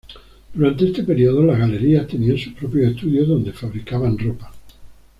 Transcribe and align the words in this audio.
Durante 0.55 0.87
este 0.87 1.03
período, 1.03 1.43
las 1.43 1.59
Galerías 1.59 2.07
tenían 2.07 2.35
sus 2.35 2.53
propios 2.53 2.91
estudios 2.91 3.27
donde 3.27 3.53
fabricaban 3.53 4.17
ropa. 4.17 4.51